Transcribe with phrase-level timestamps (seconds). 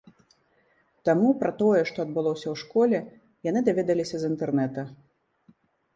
[1.09, 2.97] Таму пра тое, што адбылося ў школе,
[3.49, 4.81] яны даведаліся з інтэрнэта.